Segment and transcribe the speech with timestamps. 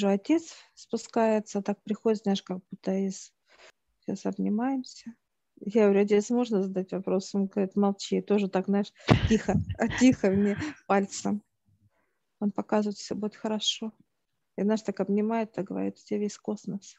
[0.00, 3.32] вижу, отец спускается, так приходит, знаешь, как будто из...
[4.00, 5.14] Сейчас обнимаемся.
[5.56, 7.34] Я говорю, отец, можно задать вопрос?
[7.34, 8.22] Он говорит, молчи.
[8.22, 8.92] Тоже так, знаешь,
[9.28, 11.42] тихо, а тихо мне пальцем.
[12.38, 13.92] Он показывает, все будет хорошо.
[14.56, 16.96] И, знаешь, так обнимает, так говорит, у тебя весь космос.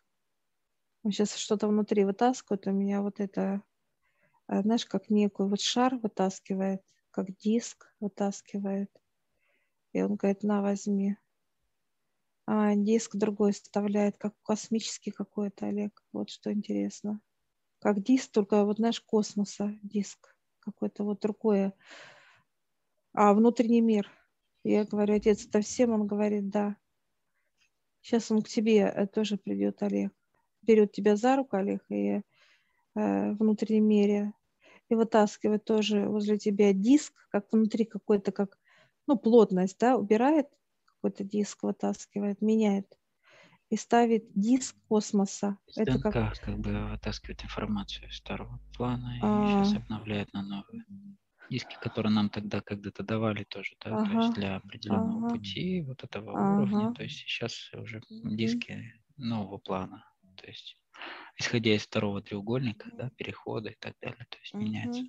[1.04, 3.64] Он сейчас что-то внутри вытаскивает, у меня вот это,
[4.46, 8.92] а, знаешь, как некую вот шар вытаскивает, как диск вытаскивает.
[9.94, 11.18] И он говорит, на, возьми.
[12.54, 16.04] А диск другой вставляет, как космический какой-то, Олег.
[16.12, 17.22] Вот что интересно.
[17.80, 20.36] Как диск, только вот, знаешь, космоса диск.
[20.60, 21.74] Какой-то вот другое.
[23.14, 24.12] А внутренний мир.
[24.66, 25.92] Я говорю, отец, это всем?
[25.92, 26.76] Он говорит, да.
[28.02, 30.12] Сейчас он к тебе э, тоже придет, Олег.
[30.62, 32.22] Берет тебя за руку, Олег, и
[32.96, 34.34] э, внутреннем мире.
[34.90, 38.60] И вытаскивает тоже возле тебя диск, как внутри какой-то, как,
[39.08, 40.50] ну, плотность, да, убирает
[41.02, 42.86] какой-то диск, вытаскивает, меняет
[43.70, 45.58] и ставит диск космоса.
[45.76, 46.40] Это как...
[46.40, 49.64] как бы вытаскивает информацию из второго плана и а...
[49.64, 50.86] сейчас обновляет на новые
[51.50, 54.06] диски, которые нам тогда когда-то давали тоже, да, ага.
[54.06, 55.36] то есть для определенного ага.
[55.36, 56.62] пути вот этого ага.
[56.62, 60.06] уровня, то есть сейчас уже диски нового плана,
[60.38, 60.78] то есть
[61.38, 65.04] исходя из второго треугольника, да, перехода и так далее, то есть меняется.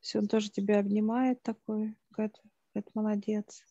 [0.00, 2.36] Все, он тоже тебя обнимает такой, говорит,
[2.74, 3.64] говорит молодец.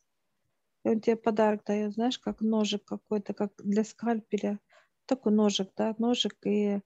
[0.83, 4.59] И он тебе подарок дает, знаешь, как ножик какой-то, как для скальпеля.
[5.05, 6.81] Такой ножик, да, ножик и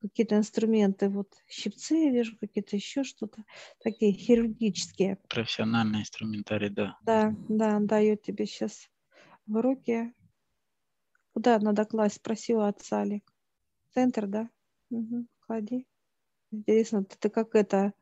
[0.00, 3.44] какие-то инструменты, вот щипцы я вижу, какие-то еще что-то,
[3.82, 5.18] такие хирургические.
[5.28, 6.96] Профессиональный инструментарий, да.
[7.02, 8.88] Да, да, он дает тебе сейчас
[9.46, 10.12] в руки.
[11.32, 13.32] Куда надо класть, спросила отца Олег.
[13.94, 14.50] Центр, да?
[14.90, 15.86] Угу, клади.
[16.50, 17.92] Интересно, ты, ты как это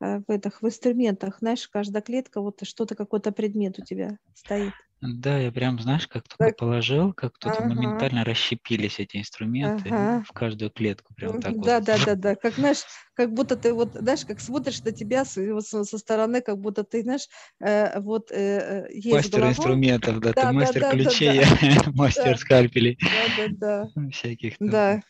[0.00, 4.72] э, в этих в инструментах, знаешь, каждая клетка, вот что-то, какой-то предмет у тебя стоит.
[5.02, 6.54] Да, я прям, знаешь, как только Так.
[6.56, 7.62] положил, как тут Ага.
[7.62, 10.24] моментально расщепились эти инструменты Ага.
[10.24, 11.74] в каждую клетку, прям так вот.
[11.74, 12.34] Да, да, да, да.
[12.36, 12.84] Как знаешь,
[13.18, 17.28] как будто ты вот, знаешь, как смотришь на тебя со стороны, как будто ты, знаешь,
[17.60, 19.48] э, вот э, э, есть Мастер голова.
[19.48, 21.44] инструментов, да, ты Да, да, мастер да, да, ключей, да.
[21.94, 22.38] мастер Да.
[22.38, 23.90] скальпелей, Да, да, да.
[24.12, 25.02] всяких там Да.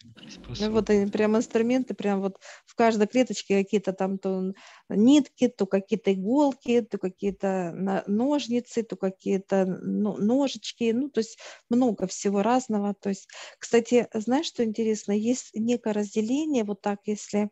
[0.59, 0.73] Ну, способов.
[0.73, 4.53] вот они прям инструменты, прям вот в каждой клеточке какие-то там то
[4.91, 7.73] нитки, то какие-то иголки, то какие-то
[8.09, 11.39] ножницы, то какие-то ну, ножички, ну, то есть
[11.71, 12.95] много всего разного.
[12.95, 15.13] То есть, кстати, знаешь, что интересно?
[15.13, 17.51] Есть некое разделение, вот так, если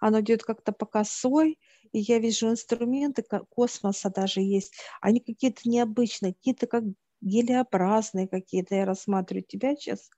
[0.00, 1.58] оно идет как-то по косой,
[1.92, 6.84] и я вижу инструменты космоса даже есть, они какие-то необычные, какие-то как
[7.22, 10.10] гелеобразные какие-то, я рассматриваю тебя сейчас,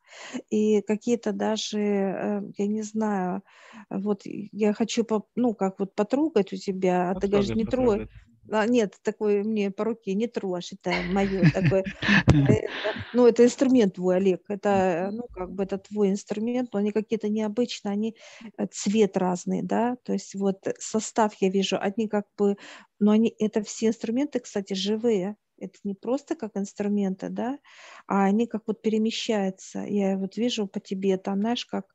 [0.50, 3.42] и какие-то даже, э, я не знаю,
[3.90, 8.06] вот я хочу, по, ну, как вот потрогать у тебя, а ты говоришь, не трогай.
[8.50, 11.84] А, нет, такой мне по руке не трожь, это мое такое.
[12.32, 16.92] Это, ну, это инструмент твой, Олег, это, ну, как бы это твой инструмент, но они
[16.92, 18.16] какие-то необычные, они
[18.58, 22.56] э, цвет разный, да, то есть вот состав я вижу, одни как бы,
[22.98, 27.58] но они, это все инструменты, кстати, живые, это не просто как инструменты, да,
[28.06, 29.80] а они как вот перемещаются.
[29.80, 31.86] Я вот вижу по тебе, там, знаешь, как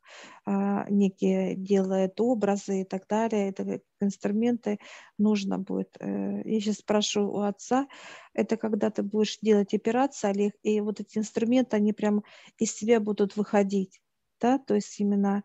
[0.46, 3.50] а, некие делают образы и так далее.
[3.50, 4.80] Это инструменты
[5.18, 5.98] нужно будет.
[6.00, 7.88] Э, я сейчас спрошу у отца,
[8.34, 12.24] это когда ты будешь делать операции, Олег, и вот эти инструменты, они прям
[12.58, 14.02] из тебя будут выходить,
[14.40, 15.44] да, то есть именно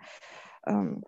[0.66, 1.02] эм,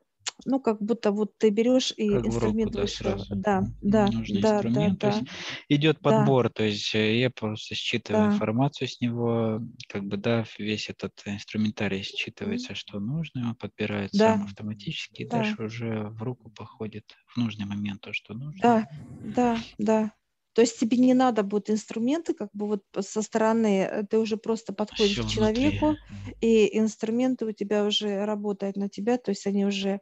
[0.44, 3.34] ну, как будто вот ты берешь и Как в руку, инструмент да, сразу.
[3.34, 4.98] Да, М, да, Нужный да, да, инструмент.
[5.00, 5.24] То да, есть
[5.68, 8.24] идет да, подбор, то есть э, я просто считываю да.
[8.26, 14.30] информацию с него, как бы, да, весь этот инструментарий считывается, что нужно, он подбирает Да,
[14.42, 18.62] автоматически, и да, дальше уже в руку походит в нужный момент то, что нужно.
[18.62, 18.86] да,
[19.22, 20.12] да, да.
[20.54, 24.36] То есть тебе не надо будет инструменты, как бы вот со стороны, э, ты уже
[24.36, 25.26] просто подходишь Все к внутри.
[25.26, 25.98] человеку,
[26.40, 29.98] и инструменты у тебя уже работают на тебя, то есть они уже э,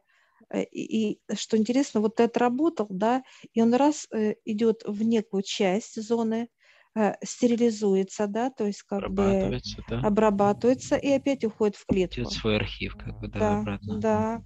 [0.61, 3.23] и, и что интересно, вот ты отработал, да,
[3.53, 6.49] и он раз э, идет в некую часть зоны,
[6.95, 9.99] э, стерилизуется, да, то есть как бы Обрабатывается, да.
[10.01, 12.31] обрабатывается и опять уходит в Идет клетку.
[12.31, 13.97] свой архив, как бы, да, Да, обратно.
[13.99, 14.41] да.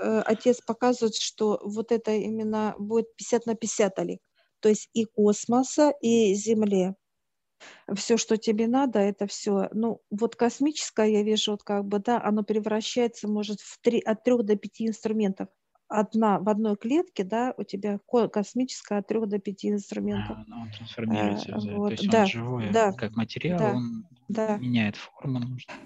[0.00, 4.20] Э, Отец показывает, что вот это именно будет 50 на 50, Олег.
[4.60, 6.94] То есть и космоса, и Земле.
[7.94, 9.68] Все, что тебе надо, это все.
[9.72, 14.22] Ну, вот космическое, я вижу, вот как бы, да, оно превращается, может, в три, от
[14.24, 15.48] трех до пяти инструментов.
[15.88, 20.36] Одна в одной клетке, да, у тебя ко- космическое от трех до пяти инструментов.
[20.36, 20.70] А, ну, Он
[21.10, 24.06] Э, трансформируется, в за- то вот, есть он да, живой, да, как материал, да, он
[24.28, 24.60] да.
[24.60, 25.40] меняет форму.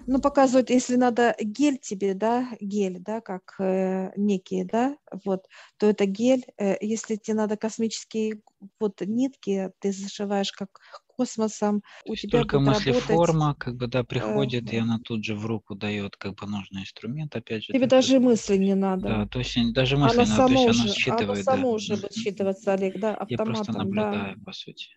[0.05, 5.45] Ну, показывают, если надо гель тебе, да, гель, да, как э, некие, да, вот,
[5.77, 6.45] то это гель.
[6.57, 8.41] Э, если тебе надо космические
[8.81, 10.79] вот нитки, ты зашиваешь как
[11.15, 11.81] космосом.
[12.05, 15.45] У тебя только мыслеформа, работать, как бы, да, приходит, э, и она тут же в
[15.45, 17.73] руку дает, как бы, нужный инструмент, опять же.
[17.73, 19.07] Тебе даже это, мысли не надо.
[19.07, 21.47] Да, то есть даже мысли она не надо, то есть она считывает.
[21.47, 21.75] Она само да.
[21.75, 23.29] уже будет считываться, Олег, да, автоматом.
[23.29, 24.43] Я просто наблюдаю, да.
[24.45, 24.87] по сути.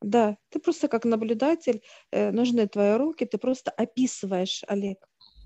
[0.00, 1.80] Да, ты просто как наблюдатель,
[2.10, 4.98] э, нужны твои руки, ты просто описываешь, Олег.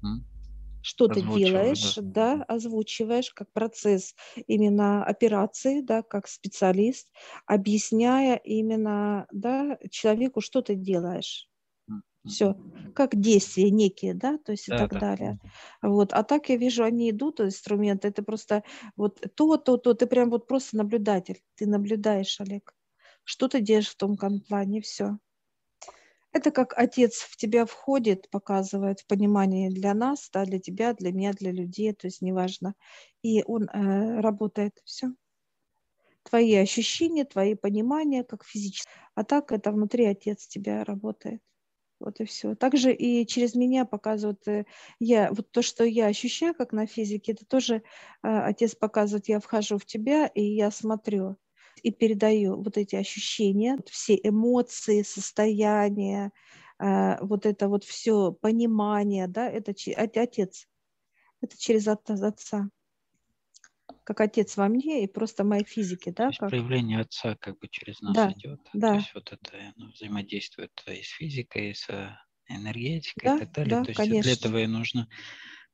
[0.03, 0.38] Угу
[0.81, 2.03] что ты делаешь, да.
[2.03, 4.15] да, озвучиваешь как процесс
[4.47, 7.09] именно операции, да, как специалист,
[7.47, 11.49] объясняя именно, да, человеку, что ты делаешь.
[12.27, 12.57] Все,
[12.95, 14.99] как действия некие, да, то есть да, и так да.
[14.99, 15.39] далее.
[15.83, 18.65] Вот, а так я вижу, они идут, инструменты, это просто
[18.97, 22.75] вот то, то, то, ты прям вот просто наблюдатель, ты наблюдаешь, Олег,
[23.25, 24.17] что ты делаешь в том
[24.49, 25.19] плане, все.
[26.33, 31.13] Это как отец в тебя входит, показывает в понимании для нас, да, для тебя, для
[31.13, 32.75] меня, для людей, то есть неважно.
[33.23, 35.09] И он э, работает, все.
[36.25, 38.91] Твои ощущения, твои понимания, как физически.
[39.15, 41.41] А так это внутри отец тебя работает.
[41.99, 42.55] Вот и все.
[42.55, 44.67] Также и через меня показывают, э,
[45.01, 47.81] я, вот то, что я ощущаю, как на физике, это тоже э,
[48.23, 51.39] отец показывает, я вхожу в тебя, и я смотрю
[51.83, 56.33] и передаю вот эти ощущения, все эмоции, состояния,
[56.79, 60.67] а, вот это вот все понимание, да, это отец,
[61.41, 62.69] это через отца,
[64.05, 66.25] как отец во мне и просто моей физике, да.
[66.25, 66.51] То есть как...
[66.51, 68.93] проявление отца как бы через нас да, идет, да.
[68.93, 71.89] то есть вот это оно взаимодействует и с физикой, и с
[72.49, 73.71] энергетикой да, и так далее.
[73.71, 74.23] Да, то есть конечно.
[74.23, 75.09] для этого и нужно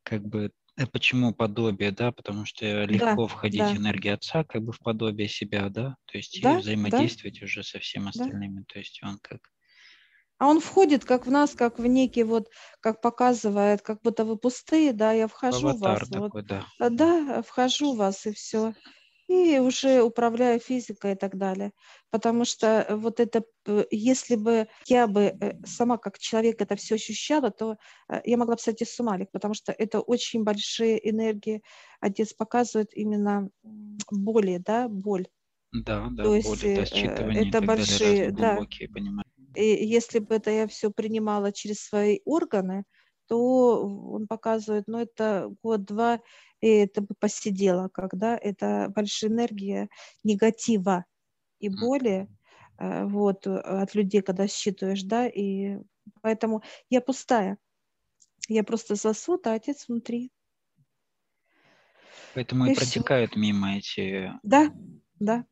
[0.02, 2.12] как бы Э, почему подобие, да?
[2.12, 3.76] Потому что легко да, входить да.
[3.76, 5.96] энергия отца как бы в подобие себя, да?
[6.06, 7.44] То есть да, и взаимодействовать да.
[7.44, 8.60] уже со всеми остальными.
[8.60, 8.64] Да.
[8.72, 9.40] То есть он как...
[10.38, 12.48] А он входит как в нас, как в некий вот,
[12.80, 16.08] как показывает, как будто вы пустые, да, я вхожу Аватар в вас.
[16.08, 16.90] Такой, вот, да.
[16.90, 18.74] да, вхожу в вас и все
[19.28, 21.72] и уже управляю физикой и так далее.
[22.10, 23.42] Потому что вот это,
[23.90, 27.76] если бы я бы э, сама как человек это все ощущала, то
[28.08, 31.62] э, я могла бы сойти с ума, потому что это очень большие энергии.
[32.00, 33.48] Отец показывает именно
[34.10, 35.26] боли, да, боль.
[35.72, 38.66] Да, да, то есть боли, да, э, это большие, далее, да.
[38.92, 39.24] Понимаю.
[39.56, 42.84] И если бы это я все принимала через свои органы,
[43.26, 46.20] то он показывает, ну, это год-два,
[46.64, 49.90] и это бы посидело, когда это большая энергия
[50.22, 51.04] негатива
[51.58, 52.26] и боли,
[52.78, 55.78] э, вот, от людей, когда считываешь, да, и
[56.22, 57.58] поэтому я пустая.
[58.48, 60.32] Я просто сосуд, а отец внутри.
[62.34, 63.40] Поэтому и, и протекают все.
[63.40, 64.32] мимо эти...
[64.42, 64.72] Да,
[65.20, 65.44] да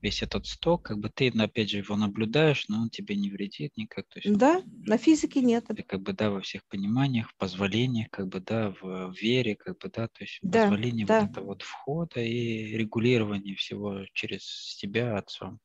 [0.00, 3.76] весь этот сток, как бы ты, опять же, его наблюдаешь, но он тебе не вредит
[3.76, 4.06] никак.
[4.08, 5.66] То есть, да, на физике нет.
[5.68, 9.78] Ты как бы, да, во всех пониманиях, в позволениях, как бы, да, в вере, как
[9.78, 11.20] бы, да, то есть да, позволение да.
[11.20, 15.60] вот это вот входа и регулирование всего через тебя отцом.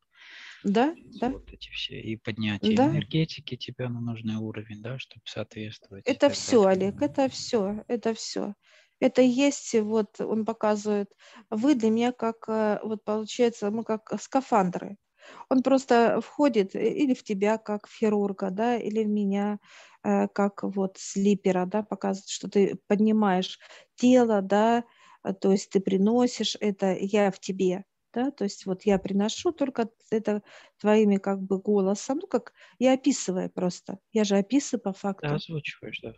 [0.63, 1.29] Да, да.
[1.29, 1.99] Вот эти все.
[1.99, 2.89] И поднятие да.
[2.89, 6.05] энергетики тебя на нужный уровень, да, чтобы соответствовать.
[6.05, 6.89] Это все, далее.
[6.89, 8.53] Олег, это все, это все
[9.01, 11.11] это есть, вот он показывает,
[11.49, 14.97] вы для меня как, э, вот получается, мы как скафандры.
[15.49, 19.59] Он просто входит или в тебя как в хирурга, да, или в меня
[20.03, 23.59] э, как вот слипера, да, показывает, что ты поднимаешь
[23.95, 24.83] тело, да,
[25.23, 29.51] э, то есть ты приносишь это, я в тебе, да, то есть вот я приношу
[29.51, 30.43] только это
[30.79, 35.35] твоими как бы голосом, ну как я описываю просто, я же описываю по факту.
[35.35, 36.13] Озвучиваешь, да.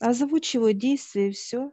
[0.00, 1.72] Озвучиваю действия и все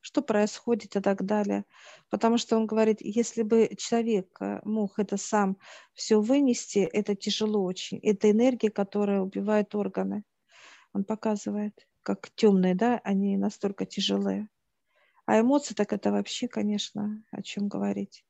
[0.00, 1.64] что происходит и так далее.
[2.10, 5.58] Потому что он говорит, если бы человек э, мог это сам
[5.94, 7.98] все вынести, это тяжело очень.
[7.98, 10.24] Это энергия, которая убивает органы.
[10.92, 14.48] Он показывает, как темные, да, они настолько тяжелые.
[15.26, 18.24] А эмоции, так это вообще, конечно, о чем говорить.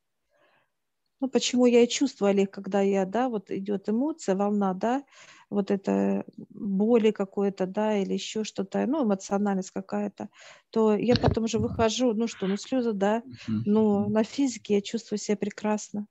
[1.20, 5.04] Ну, почему я и чувствую, Олег, когда я, да, вот идет эмоция, волна, да,
[5.50, 10.28] вот это боли какой-то, да, или еще что-то, ну, эмоциональность какая-то,
[10.70, 13.25] то я потом уже выхожу, ну что, ну слезы, да,
[13.64, 16.06] но на физике я чувствую себя прекрасно.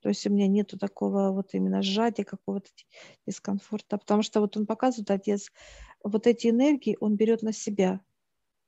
[0.00, 2.70] То есть у меня нету такого вот именно сжатия, какого-то
[3.26, 5.50] дискомфорта, потому что вот он показывает, отец,
[6.02, 8.00] вот эти энергии он берет на себя.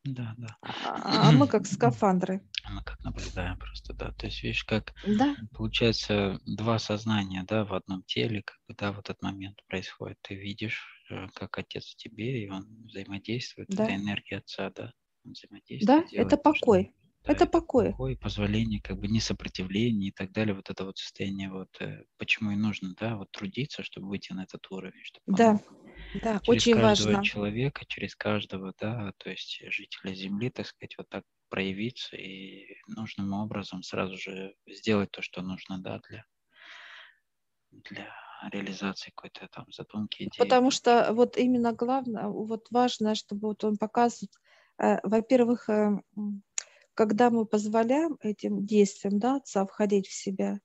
[0.04, 0.56] Да, да.
[0.62, 2.40] А, а мы как скафандры.
[2.68, 4.12] Мы как наблюдаем просто, да.
[4.12, 5.37] То есть, видишь, как да.
[5.52, 10.18] получается два сознания, да, в одном теле, как бы, да, в этот момент происходит.
[10.23, 13.85] Ты видишь, э, как отец в тебе, и он взаимодействует, да.
[13.85, 14.92] это энергия отца, да.
[15.25, 16.06] Он взаимодействует.
[16.11, 16.92] Да, это покой.
[17.25, 17.90] Да, это покой.
[17.90, 20.54] Покой, позволение, как бы не сопротивление и так далее.
[20.54, 24.44] Вот это вот состояние, вот э, почему и нужно, да, вот трудиться, чтобы выйти на
[24.44, 25.02] этот уровень.
[25.02, 25.61] Чтобы да,
[26.23, 27.25] да, через очень каждого важно.
[27.25, 33.32] человека, через каждого, да, то есть жителя Земли, так сказать, вот так проявиться и нужным
[33.32, 36.24] образом сразу же сделать то, что нужно, да, для,
[37.70, 38.12] для
[38.50, 40.38] реализации какой-то там задумки, идеи.
[40.38, 44.32] Потому что вот именно главное, вот важно, чтобы вот он показывает,
[44.78, 45.98] э, во-первых, э,
[46.94, 50.60] когда мы позволяем этим действиям, да, отца входить в себя,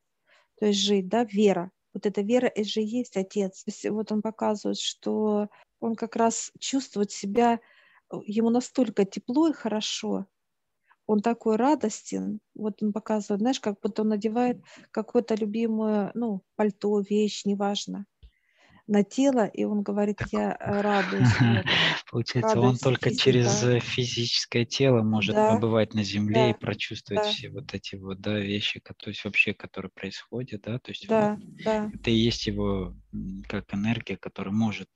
[0.60, 3.66] то есть жить, да, вера, вот эта вера, это же есть Отец.
[3.90, 7.60] Вот он показывает, что он как раз чувствует себя,
[8.26, 10.28] ему настолько тепло и хорошо,
[11.06, 17.00] он такой радостен, вот он показывает, знаешь, как будто он надевает какое-то любимое, ну, пальто,
[17.02, 18.06] вещь, неважно,
[18.88, 21.30] на тело, и он говорит, я радуюсь.
[22.10, 27.74] Получается, он только через э, физическое тело может побывать на Земле и прочувствовать все вот
[27.74, 31.90] эти вот, да, вещи, то есть вообще, которые происходят, да, то есть да, да.
[31.94, 32.96] это и есть его
[33.48, 34.90] как энергия, которая может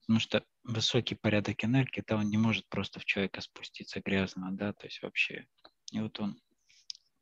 [0.00, 4.72] потому что высокий порядок энергии, да, он не может просто в человека спуститься грязного, да,
[4.72, 5.46] то есть вообще.
[5.92, 6.40] И вот он,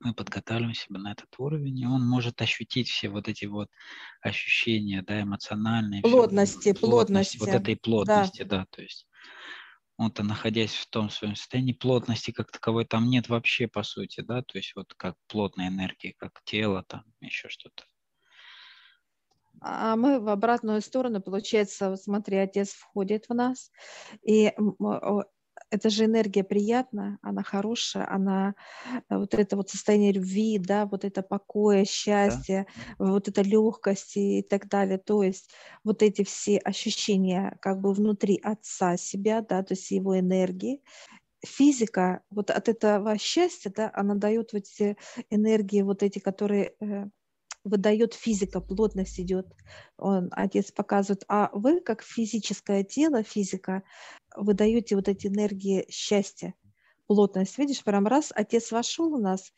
[0.00, 3.68] мы подготавливаем себя на этот уровень, и он может ощутить все вот эти вот
[4.20, 6.02] ощущения, да, эмоциональные.
[6.02, 7.38] Плотности, все, плотности.
[7.38, 9.06] Вот этой плотности, да, да то есть
[9.98, 14.42] он-то находясь в том своем состоянии, плотности как таковой там нет вообще, по сути, да,
[14.42, 17.84] то есть вот как плотной энергии, как тело там, еще что-то.
[19.60, 23.70] А мы в обратную сторону, получается, вот смотри, отец входит в нас,
[24.22, 24.52] и
[25.70, 28.54] это же энергия приятная, она хорошая, она
[29.10, 32.66] э, вот это вот состояние любви, да, вот это покоя, счастья,
[32.98, 33.06] да.
[33.06, 34.98] вот это легкости и так далее.
[34.98, 35.50] То есть
[35.84, 40.82] вот эти все ощущения как бы внутри отца себя, да, то есть его энергии,
[41.44, 44.96] физика вот от этого счастья, да, она дает вот эти
[45.30, 47.06] энергии, вот эти, которые э,
[47.68, 49.46] выдает физика, плотность идет.
[49.96, 53.82] Он, отец показывает, а вы, как физическое тело, физика,
[54.36, 56.54] выдаете вот эти энергии счастья,
[57.06, 57.58] плотность.
[57.58, 59.52] Видишь, прям раз отец вошел у нас,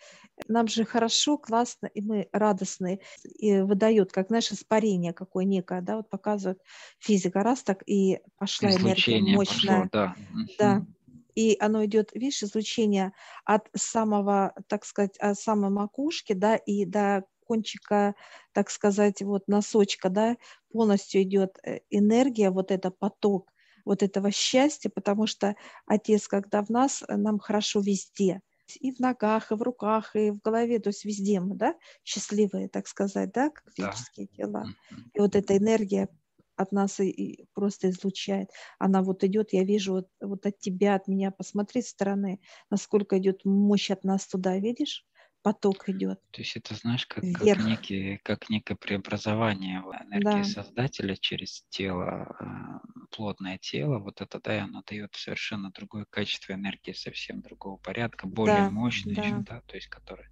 [0.49, 5.97] нам же хорошо, классно, и мы радостные, и выдает, как, знаешь, испарение какое некое, да,
[5.97, 6.61] вот показывает
[6.99, 9.89] физика, раз так, и пошла энергия мощная.
[9.89, 10.17] Пошло, да.
[10.59, 10.87] да.
[11.35, 13.13] И оно идет, видишь, излучение
[13.45, 18.15] от самого, так сказать, от самой макушки, да, и до кончика,
[18.53, 20.37] так сказать, вот носочка, да,
[20.73, 23.51] полностью идет э, энергия, вот это поток
[23.85, 28.41] вот этого счастья, потому что Отец, когда в нас, э, нам хорошо везде,
[28.81, 32.69] и в ногах, и в руках, и в голове, то есть везде мы, да, счастливые,
[32.69, 34.37] так сказать, да, как физические да.
[34.37, 34.65] тела.
[35.13, 36.09] И вот эта энергия
[36.55, 38.51] от нас и, и просто излучает.
[38.79, 42.39] Она вот идет, я вижу вот, вот от тебя, от меня, посмотри с стороны,
[42.71, 45.05] насколько идет мощь от нас туда, видишь?
[45.43, 46.21] Поток идет.
[46.31, 50.45] То есть это, знаешь, как, как, некий, как некое преобразование энергии да.
[50.45, 52.81] Создателя через тело, а,
[53.11, 58.27] плотное тело, вот это, да, и оно дает совершенно другое качество энергии, совсем другого порядка,
[58.27, 59.23] более да, мощное да.
[59.23, 60.27] еще, да, то есть который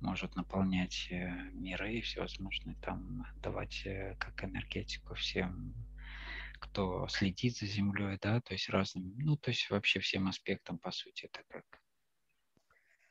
[0.00, 5.74] может наполнять э, миры и всевозможные там, давать э, как энергетику всем
[6.60, 10.90] кто следит за Землей, да, то есть разным, ну, то есть вообще всем аспектам, по
[10.90, 11.64] сути, это как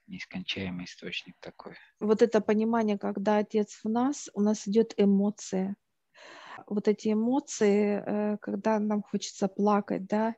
[0.08, 1.76] нескончаемый источник такой.
[2.00, 5.76] Вот это понимание, когда Отец в нас, у нас идет эмоция.
[6.66, 10.36] Вот эти эмоции, э, когда нам хочется плакать, да,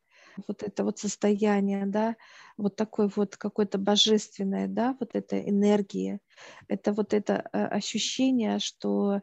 [0.48, 2.16] вот это вот состояние, да,
[2.58, 6.20] вот такой вот какой-то божественное, да, вот эта энергия,
[6.68, 9.22] это вот это э, ощущение, что,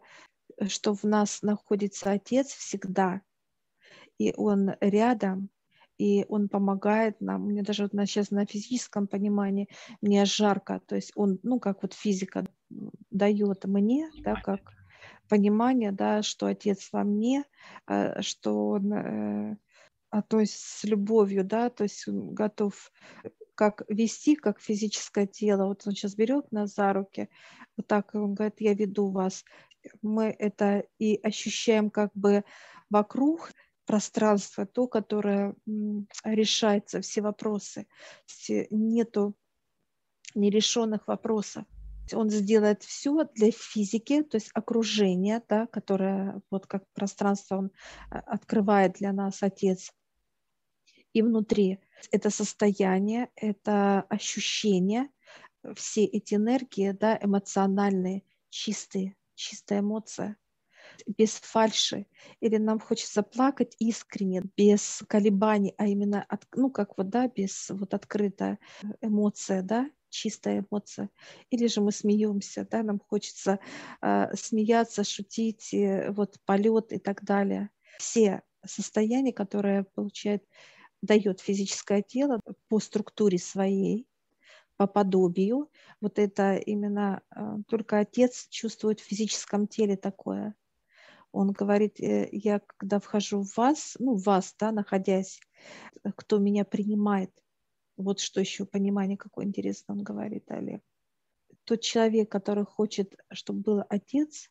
[0.67, 3.21] что в нас находится Отец всегда,
[4.19, 5.51] и Он рядом,
[5.99, 7.47] и он помогает нам.
[7.47, 9.69] Мне даже вот на, сейчас на физическом понимании
[10.01, 12.47] мне жарко, то есть он, ну, как вот физика
[13.11, 14.23] дает мне, понимание.
[14.23, 14.61] да, как
[15.29, 17.45] понимание, да, что Отец во мне,
[17.87, 19.57] э, что он, э,
[20.11, 22.93] а, то есть с любовью, да, то есть он готов
[23.55, 25.67] как вести, как физическое тело.
[25.67, 27.29] Вот он сейчас берет нас за руки,
[27.77, 29.45] вот так, он говорит, я веду вас.
[30.03, 32.45] Мы это и ощущаем как бы
[32.91, 33.51] вокруг,
[33.87, 35.55] пространство, то, которое
[36.25, 37.87] решается, все вопросы.
[38.71, 39.35] Нету
[40.35, 41.65] нерешенных вопросов.
[42.13, 47.71] Он сделает все для физики, то есть окружение, да, которое вот как пространство он
[48.11, 49.93] а, открывает для нас Отец.
[51.13, 51.81] И внутри
[52.13, 55.09] это состояние, это ощущение,
[55.75, 60.37] все эти энергии, да, эмоциональные, чистые, чистая эмоция–
[61.07, 62.07] без фальши,
[62.41, 67.71] или нам хочется плакать искренне, без колебаний, а именно, от, ну, как вот, да, без
[67.71, 68.59] вот открытая
[69.01, 71.11] эмоция, да, чистая эмоция.
[71.51, 73.59] Или же мы смеемся, да, нам хочется
[74.01, 75.75] э, смеяться, шутить,
[76.09, 77.71] вот полет и так далее.
[77.99, 80.45] Все состояния, которые получает,
[81.03, 84.07] дает физическое тело по структуре своей,
[84.77, 85.71] по подобию.
[86.01, 90.55] Вот это именно э, только отец чувствует в физическом теле такое
[91.33, 95.41] Он говорит, э, я когда вхожу в вас, ну, в вас, да, находясь,
[96.17, 97.31] кто меня принимает,
[97.97, 100.83] вот что еще понимание, какое интересно он говорит, Олег.
[101.65, 104.51] Тот человек, который хочет, чтобы был отец,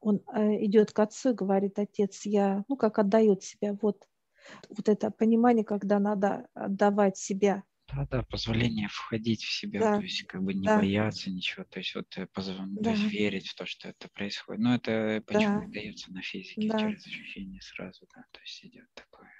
[0.00, 4.06] он э, идет к отцу и говорит, отец, я, ну, как отдает себя, вот,
[4.68, 7.64] вот это понимание, когда надо отдавать себя.
[7.88, 9.96] Да, да, позволение входить в себя, да.
[9.96, 10.78] то есть как бы не да.
[10.78, 12.54] бояться ничего, то есть вот э, позв...
[12.58, 12.82] да.
[12.82, 14.60] то есть верить в то, что это происходит.
[14.60, 15.68] Но это почему да.
[15.68, 16.78] дается на физике да.
[16.78, 19.30] через ощущение сразу, да, то есть идет такое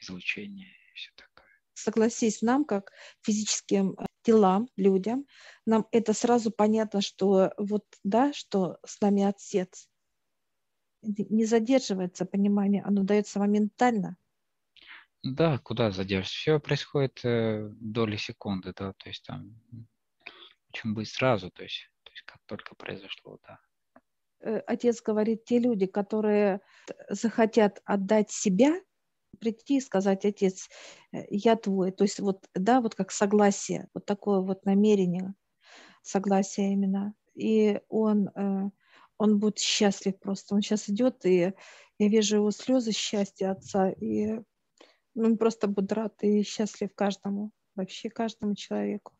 [0.00, 1.46] излучение и все такое.
[1.74, 2.90] Согласись, нам как
[3.22, 5.26] физическим э, телам, людям,
[5.64, 9.88] нам это сразу понятно, что вот, да, что с нами Отец.
[11.02, 14.16] Не задерживается понимание, оно дается моментально.
[15.34, 16.30] Да, куда задержишь?
[16.30, 19.60] Все происходит э, доли секунды, да, то есть там
[20.72, 23.58] очень быстро, сразу, то есть, то есть как только произошло, да.
[24.40, 26.60] Э, отец говорит, те люди, которые
[27.08, 28.80] захотят отдать себя,
[29.40, 30.68] прийти и сказать, отец,
[31.12, 31.90] э, я твой.
[31.90, 35.34] То есть вот, да, вот как согласие, вот такое вот намерение,
[36.02, 37.14] согласие именно.
[37.34, 38.70] И он, э,
[39.18, 40.54] он будет счастлив просто.
[40.54, 41.52] Он сейчас идет, и
[41.98, 44.40] я вижу его слезы счастья отца, и
[45.16, 49.12] он просто будет рад и счастлив каждому, вообще каждому человеку.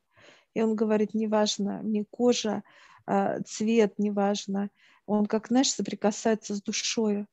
[0.54, 2.62] И он говорит, неважно, мне кожа,
[3.06, 4.70] а, цвет, неважно.
[5.06, 7.26] Он, как, знаешь, соприкасается с душой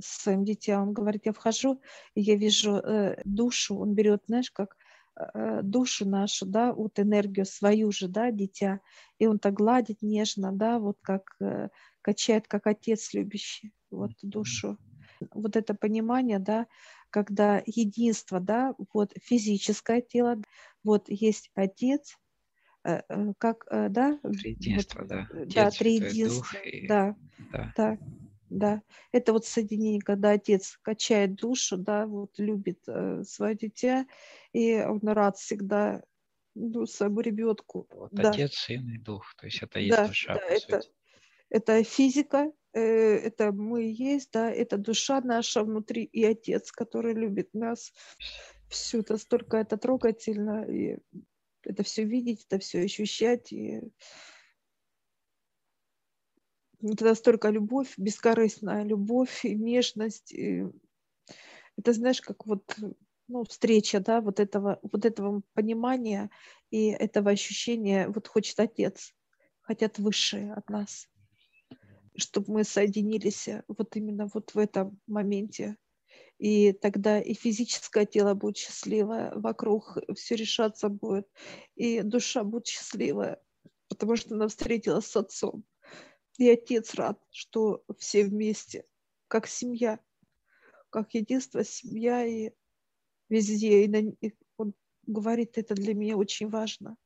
[0.00, 0.88] своим детям.
[0.88, 1.80] Он говорит, я вхожу,
[2.14, 4.76] и я вижу э, душу, он берет, знаешь, как
[5.16, 8.80] э, душу нашу, да, вот энергию свою же, да, дитя,
[9.18, 11.68] и он так гладит нежно, да, вот как э,
[12.02, 14.78] качает, как отец любящий, вот душу.
[15.32, 16.66] Вот это понимание, да,
[17.10, 20.40] когда единство, да, вот физическое тело,
[20.84, 22.16] вот есть отец,
[22.84, 26.86] э, э, как, э, да, триединство, вот, да, да, триединство, и...
[26.86, 27.16] да,
[27.52, 27.98] да, да,
[28.50, 34.06] да, это вот соединение, когда отец качает душу, да, вот любит э, свое дитя,
[34.52, 36.02] и он рад всегда
[36.54, 37.86] ну, своему ребенку.
[37.90, 38.30] Вот, да.
[38.30, 40.80] Отец, сын и дух, то есть это есть да, душа, да, это,
[41.50, 47.92] это физика, это мы есть, да, это душа наша внутри и отец, который любит нас.
[48.68, 50.98] Все это столько, это трогательно, и
[51.62, 53.80] это все видеть, это все ощущать, и
[56.82, 60.32] это настолько любовь, бескорыстная любовь и нежность.
[60.32, 60.64] И
[61.76, 62.76] это, знаешь, как вот
[63.28, 66.30] ну, встреча, да, вот этого, вот этого понимания
[66.70, 69.14] и этого ощущения, вот хочет Отец,
[69.60, 71.08] хотят высшие от нас,
[72.18, 75.76] чтобы мы соединились вот именно вот в этом моменте.
[76.38, 81.28] И тогда и физическое тело будет счастливое, вокруг все решаться будет,
[81.74, 83.40] и душа будет счастливая,
[83.88, 85.64] потому что она встретилась с Отцом.
[86.38, 88.84] И отец рад, что все вместе,
[89.26, 89.98] как семья,
[90.90, 92.52] как единство, семья и
[93.28, 93.84] везде.
[93.84, 94.74] И, на, и он
[95.06, 96.96] говорит, это для меня очень важно.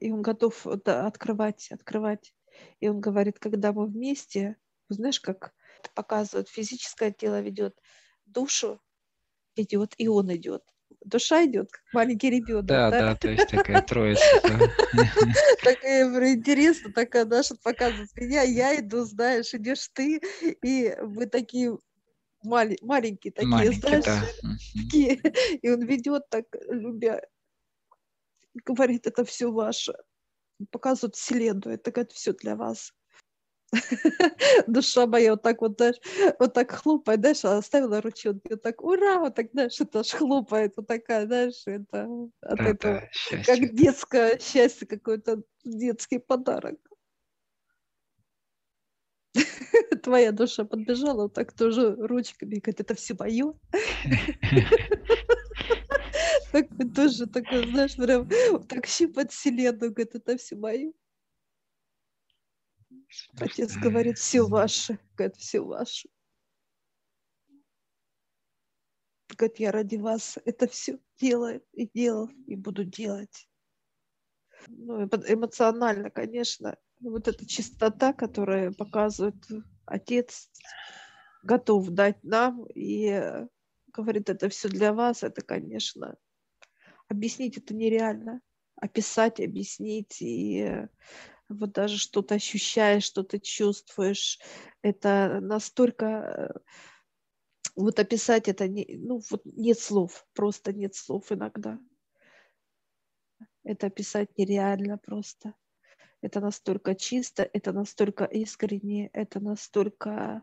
[0.00, 2.34] И он готов да, открывать, открывать.
[2.80, 4.56] И он говорит, когда мы вместе,
[4.88, 5.54] знаешь, как
[5.94, 7.80] показывают, физическое тело ведет,
[8.26, 8.80] душу
[9.56, 10.64] идет, и он идет
[11.04, 12.66] душа идет, как маленький ребенок.
[12.66, 14.22] Да, да, да то есть такая троица.
[15.62, 20.20] Такая интересно, такая, да, что показывает меня, я иду, знаешь, идешь ты,
[20.62, 21.76] и мы такие
[22.42, 24.04] маленькие такие, знаешь,
[24.76, 25.20] такие,
[25.62, 27.22] и он ведет так, любя,
[28.64, 29.94] говорит, это все ваше,
[30.70, 32.92] показывает вселенную, это, это все для вас.
[34.66, 35.96] душа моя вот так вот, знаешь,
[36.38, 40.74] вот так хлопает, знаешь, оставила ручонки, вот так, ура, вот так, знаешь, это аж хлопает,
[40.76, 42.08] вот такая, знаешь, это
[42.40, 46.78] от да, этого, да, как детское счастье, какой-то детский подарок.
[50.02, 53.54] Твоя душа подбежала, вот так тоже ручками, говорит, это все мое.
[56.54, 58.28] Так тоже такой, знаешь, прям
[58.68, 60.92] так щипать вселенную, говорит, это все мое.
[63.40, 66.08] Отец говорит, все ваше, говорит, все ваше.
[69.36, 73.48] Говорит, я ради вас это все делаю и делал, и буду делать.
[74.68, 79.44] Ну, эмоционально, конечно, вот эта чистота, которая показывает
[79.86, 80.52] отец,
[81.42, 83.44] готов дать нам и
[83.88, 86.16] говорит, это все для вас, это, конечно,
[87.08, 88.40] объяснить это нереально,
[88.76, 90.86] описать, объяснить и
[91.48, 94.38] вот даже что-то ощущаешь, что-то чувствуешь,
[94.82, 96.74] это настолько э,
[97.76, 101.78] вот описать это, не, ну вот нет слов, просто нет слов иногда.
[103.62, 105.54] Это описать нереально просто.
[106.20, 110.42] это настолько чисто, это настолько искренне, это настолько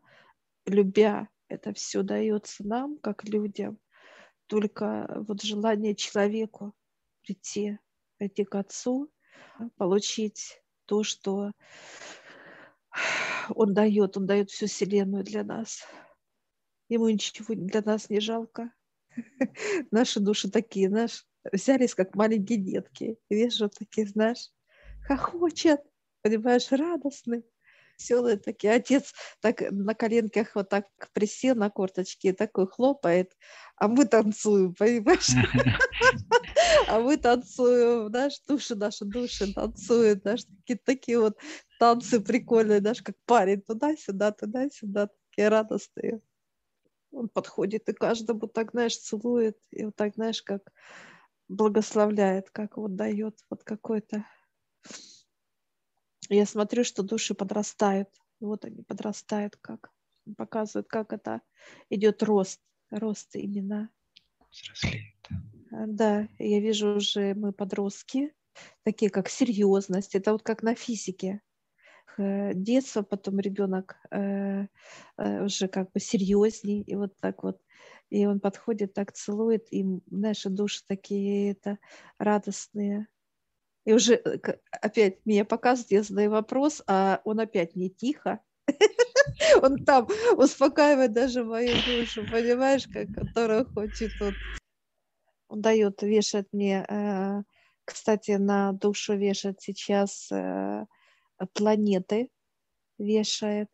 [0.65, 3.79] любя, это все дается нам, как людям,
[4.51, 6.75] только вот желание человеку
[7.23, 7.79] прийти,
[8.17, 9.09] прийти к Отцу,
[9.77, 11.53] получить то, что
[13.55, 15.87] Он дает, Он дает всю Вселенную для нас.
[16.89, 18.73] Ему ничего для нас не жалко.
[19.91, 23.17] Наши души такие, знаешь, взялись как маленькие детки.
[23.29, 24.51] Вижу такие, знаешь,
[25.07, 25.79] хохочет,
[26.23, 27.45] понимаешь, радостный,
[28.01, 28.73] веселые такие.
[28.73, 33.37] Отец так на коленках вот так присел на корточки, такой хлопает,
[33.75, 35.29] а мы танцуем, понимаешь?
[36.87, 41.37] А мы танцуем, знаешь, души наши души танцуют, знаешь, такие, такие вот
[41.79, 46.21] танцы прикольные, знаешь, как парень туда-сюда, туда-сюда, такие радостные.
[47.11, 50.61] Он подходит и каждому так, знаешь, целует, и вот так, знаешь, как
[51.47, 54.25] благословляет, как вот дает вот какой-то
[56.29, 58.09] я смотрю, что души подрастают.
[58.39, 59.91] Вот они подрастают, как
[60.37, 61.41] показывают, как это
[61.89, 63.89] идет рост, рост именно.
[64.49, 65.15] Взрослеют.
[65.71, 68.33] А, да, я вижу уже мы подростки,
[68.83, 70.15] такие как серьезность.
[70.15, 71.41] Это вот как на физике.
[72.17, 74.67] Детство, потом ребенок э,
[75.17, 77.61] э, уже как бы серьезней, и вот так вот.
[78.09, 81.79] И он подходит, так целует, и наши души такие это
[82.19, 83.07] радостные.
[83.85, 84.37] И уже э,
[84.81, 88.39] опять меня показывает, я задаю вопрос, а он опять не тихо.
[89.63, 94.13] Он там успокаивает даже мою душу, понимаешь, которая хочет.
[94.19, 94.35] Вот.
[95.47, 97.43] Он дает, вешает мне, э,
[97.85, 100.85] кстати, на душу вешает сейчас э,
[101.53, 102.29] планеты,
[102.99, 103.69] вешает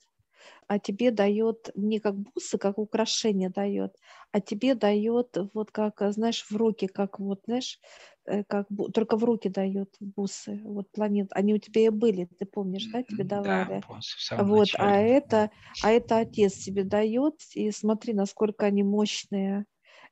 [0.67, 3.95] а тебе дает не как бусы, как украшение дает,
[4.31, 7.79] а тебе дает вот как, знаешь, в руки, как вот, знаешь,
[8.25, 12.45] э, как только в руки дает бусы, вот планет, они у тебя и были, ты
[12.45, 13.85] помнишь, да, тебе давали.
[14.31, 14.97] Да, вот, а начале.
[14.97, 15.51] а это,
[15.81, 19.65] а это отец тебе дает, и смотри, насколько они мощные.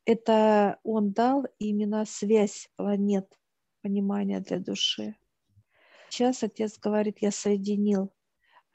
[0.06, 3.28] Это он дал именно связь планет,
[3.82, 5.16] понимание для души.
[6.10, 8.25] Сейчас отец говорит, я соединил Э,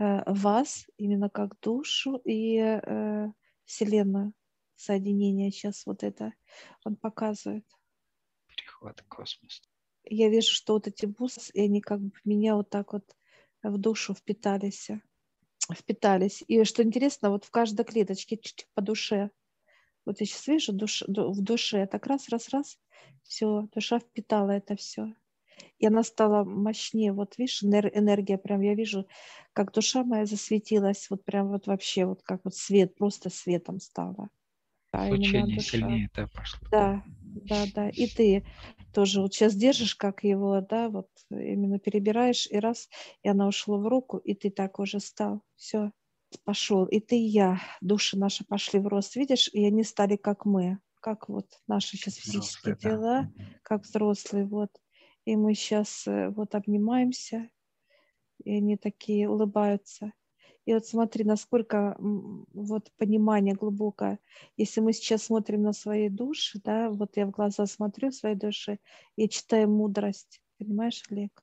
[0.01, 3.29] вас именно как душу и э,
[3.65, 4.33] Вселенную.
[4.77, 6.33] Соединение сейчас вот это
[6.85, 7.67] он показывает.
[8.47, 9.63] Перехват космос.
[10.05, 13.15] Я вижу, что вот эти бусы, и они как бы в меня вот так вот
[13.63, 14.89] в душу впитались.
[15.71, 16.43] Впитались.
[16.49, 18.41] И что интересно, вот в каждой клеточке
[18.73, 19.31] по душе.
[20.07, 22.79] Вот я сейчас вижу душ, в душе, так раз, раз, раз,
[23.23, 25.15] все, душа впитала это все
[25.79, 27.13] и она стала мощнее.
[27.13, 29.07] Вот видишь, энергия прям, я вижу,
[29.53, 34.29] как душа моя засветилась, вот прям вот вообще, вот как вот свет, просто светом стала.
[34.93, 36.69] А Звучание сильнее, да, пошло.
[36.71, 37.89] Да, да, да.
[37.91, 38.45] И ты
[38.93, 42.89] тоже вот сейчас держишь, как его, да, вот именно перебираешь, и раз,
[43.23, 45.43] и она ушла в руку, и ты так уже стал.
[45.55, 45.93] Все,
[46.45, 46.87] пошел.
[46.87, 50.79] И ты, и я, души наши пошли в рост, видишь, и они стали как мы,
[51.01, 53.45] как вот наши сейчас физические взрослые, тела, да.
[53.63, 54.71] как взрослые, вот.
[55.25, 57.51] И мы сейчас э, вот обнимаемся,
[58.45, 60.13] и они такие улыбаются.
[60.67, 64.19] И вот смотри, насколько вот понимание глубокое.
[64.57, 68.79] Если мы сейчас смотрим на свои души, да, вот я в глаза смотрю своей души
[69.17, 71.43] и читаю мудрость, понимаешь, Олег?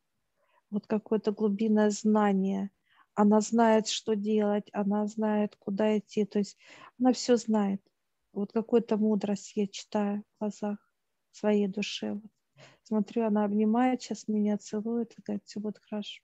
[0.70, 2.72] Вот какое-то глубинное знание.
[3.16, 6.24] Она знает, что делать, она знает, куда идти.
[6.26, 6.58] То есть
[7.00, 7.82] она все знает.
[8.34, 10.78] Вот какую-то мудрость я читаю в глазах
[11.32, 12.14] своей души.
[12.14, 12.32] Вот.
[12.88, 16.24] Смотрю, она обнимает сейчас меня, целует и говорит, все будет хорошо.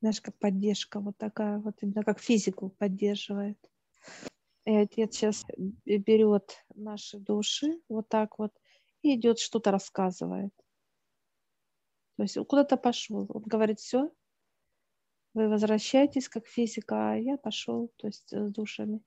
[0.00, 3.56] Знаешь, как поддержка вот такая, вот именно как физику поддерживает.
[4.64, 5.46] И отец сейчас
[5.86, 8.52] берет наши души вот так вот
[9.02, 10.52] и идет что-то рассказывает.
[12.16, 13.24] То есть куда-то пошел.
[13.28, 14.10] Он говорит, все,
[15.34, 18.98] вы возвращаетесь как физика, а я пошел, то есть с душами.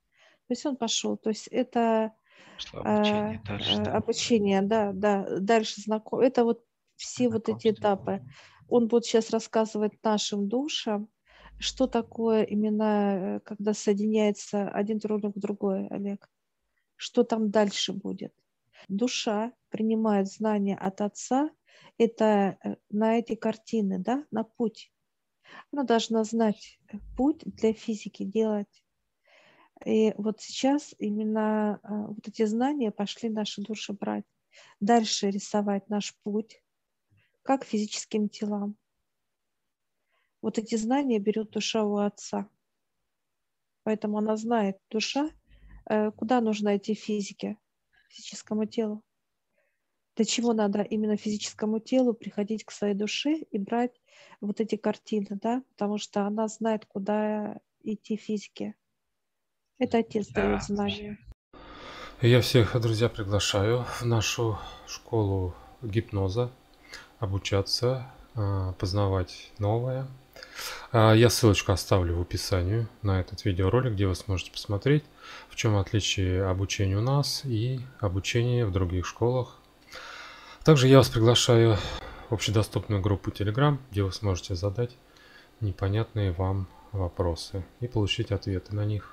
[0.48, 1.18] То есть он пошел.
[1.18, 2.16] То есть это
[2.74, 3.98] обучение, а, дальше, да.
[3.98, 6.20] обучение, да, да, дальше знаком.
[6.20, 6.64] Это вот
[6.96, 8.22] все вот эти этапы.
[8.68, 11.10] Он будет сейчас рассказывать нашим душам,
[11.60, 16.30] что такое именно, э, когда соединяется один друг к другой, Олег.
[16.96, 18.34] Что там дальше будет?
[18.88, 21.50] Душа принимает знания от Отца,
[21.98, 24.92] это э, на эти картины, да, на путь.
[25.72, 26.80] Она должна знать
[27.16, 28.83] путь для физики делать
[29.86, 34.26] и вот сейчас именно а, вот эти знания пошли наши души брать.
[34.80, 36.64] Дальше рисовать наш путь,
[37.42, 38.78] как физическим телам.
[40.42, 42.50] Вот эти знания берет душа у отца.
[43.84, 45.30] Поэтому она знает, душа,
[45.86, 47.58] э, куда нужно идти физике,
[48.10, 49.04] физическому телу.
[50.16, 54.00] Для чего надо именно физическому телу приходить к своей душе и брать
[54.42, 58.76] вот эти картины, да, потому что она знает, куда идти физике.
[59.80, 60.44] Это отец да.
[60.44, 61.18] дает знания.
[62.22, 66.52] Я всех, друзья, приглашаю в нашу школу гипноза
[67.20, 70.08] обучаться, а, познавать новое.
[70.92, 75.04] А, я ссылочку оставлю в описании на этот видеоролик, где вы сможете посмотреть,
[75.50, 79.58] в чем отличие обучения у нас и обучения в других школах.
[80.64, 81.78] Также я вас приглашаю
[82.30, 84.96] в общедоступную группу Telegram, где вы сможете задать
[85.60, 89.13] непонятные вам вопросы и получить ответы на них.